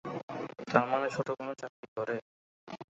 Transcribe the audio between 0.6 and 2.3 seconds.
তার মানে ছোট কোনো চাকরি করে।